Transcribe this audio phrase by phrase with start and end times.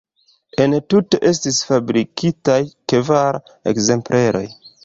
[0.63, 2.59] Entute estis fabrikitaj
[2.93, 3.41] kvar
[3.75, 4.47] ekzempleroj.